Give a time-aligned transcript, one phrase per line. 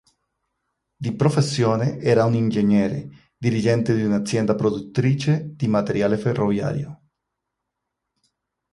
[0.97, 7.01] Di professione era un ingegnere, dirigente di un'azienda produttrice di materiale ferroviario.